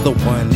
[0.00, 0.50] another one.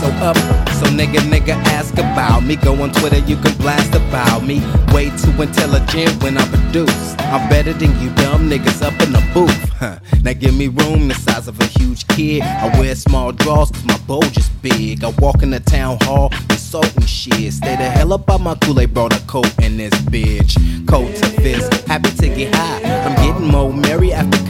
[0.00, 0.36] So up,
[0.70, 2.56] so nigga, nigga, ask about me.
[2.56, 4.60] Go on Twitter, you can blast about me.
[4.92, 7.14] Way too intelligent when I produce.
[7.18, 9.70] I'm better than you dumb niggas up in the booth.
[9.70, 9.98] Huh.
[10.22, 12.42] Now give me room the size of a huge kid.
[12.42, 15.04] I wear small drawers cause my bulge is big.
[15.04, 17.52] I walk in the town hall, insulting shit.
[17.52, 20.56] Stay the hell up on my Kool-Aid, brought a coat in this bitch.
[20.86, 22.82] Coat to fist, happy to get high.
[23.04, 24.45] I'm getting more merry after.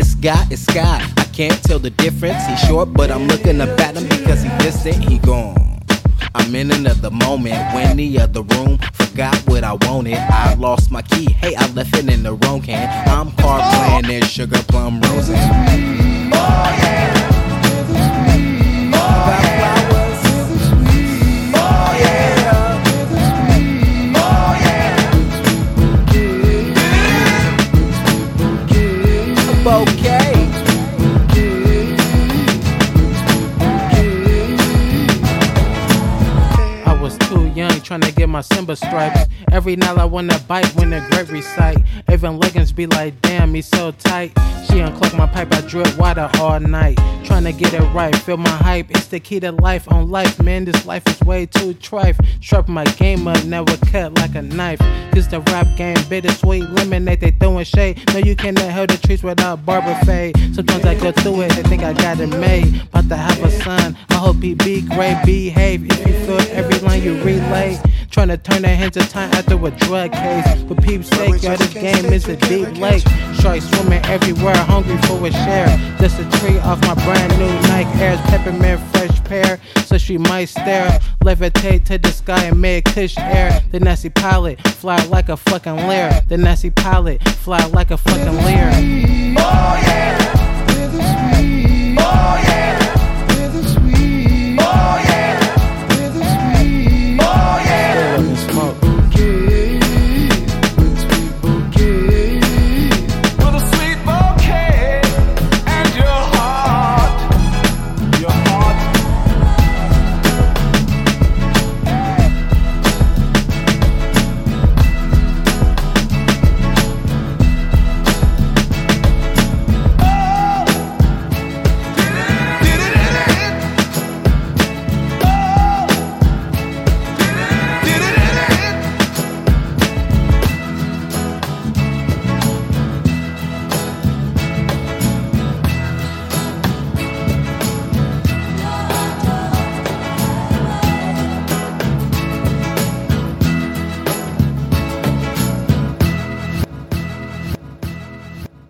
[0.00, 2.46] This guy is Sky, I can't tell the difference.
[2.46, 5.78] He's short, but I'm looking up at him because he distant, he gone.
[6.34, 10.16] I'm in another moment when the other room forgot what I wanted.
[10.16, 11.30] I lost my key.
[11.30, 12.88] Hey, I left it in the wrong can.
[13.10, 15.36] I'm car playing in sugar plum roses.
[29.70, 29.99] Okay.
[37.90, 39.22] Trying to get my Simba stripes.
[39.50, 41.78] Every night I wanna bite when the great recite.
[42.08, 44.30] Even leggings be like, damn, he so tight.
[44.66, 46.96] She unclog my pipe, I drip water all night.
[47.24, 48.92] Trying to get it right, feel my hype.
[48.92, 50.66] It's the key to life on life, man.
[50.66, 52.16] This life is way too trife.
[52.40, 54.78] Strap my game up, never cut like a knife.
[55.12, 58.00] Cause the rap game, bittersweet lemonade, they throwing shade.
[58.12, 60.36] No, you cannot hold the trees without barber fade.
[60.54, 62.82] Sometimes I go through it, they think I got it made.
[62.82, 65.90] About to have a son, I hope he be great, behave.
[65.90, 67.79] If you feel every line you relay.
[68.10, 70.62] Trying to turn their hands into time after a drug case.
[70.64, 73.04] For peeps' sake, y'all, this game is a deep lake.
[73.40, 75.68] Sharks swimming everywhere, hungry for a share.
[76.00, 79.60] Just a tree off my brand new Nike Airs, peppermint fresh pair.
[79.86, 83.62] So she might stare, levitate to the sky and make cush air.
[83.70, 86.22] The nasty pilot, fly like a fucking Lear.
[86.28, 88.70] The nasty pilot, fly like a fucking Lear.
[89.38, 89.89] Oh yeah.